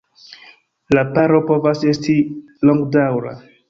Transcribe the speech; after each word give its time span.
La 0.97 1.03
paro 1.13 1.43
povas 1.51 1.87
esti 1.95 2.19
longdaŭra. 2.71 3.41